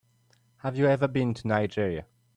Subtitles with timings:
[0.63, 2.07] Have you ever been to Nigeria?